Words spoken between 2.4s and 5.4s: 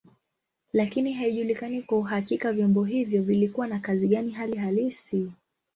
vyombo hivyo vilikuwa na kazi gani hali halisi.